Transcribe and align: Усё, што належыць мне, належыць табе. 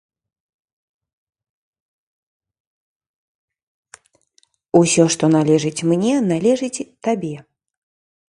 Усё, 4.79 5.07
што 5.17 5.31
належыць 5.37 5.85
мне, 5.91 6.13
належыць 6.33 6.85
табе. 7.09 7.33